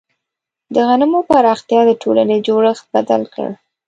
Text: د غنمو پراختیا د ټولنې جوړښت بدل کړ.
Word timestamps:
د 0.73 0.75
غنمو 0.87 1.19
پراختیا 1.29 1.81
د 1.87 1.91
ټولنې 2.01 2.37
جوړښت 2.47 2.85
بدل 2.93 3.21
کړ. 3.33 3.47